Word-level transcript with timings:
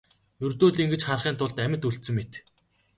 Ердөө 0.45 0.69
л 0.73 0.81
ингэж 0.83 1.01
харахын 1.05 1.35
тулд 1.37 1.57
амьд 1.65 1.87
үлдсэн 1.87 2.13
мэт. 2.15 2.31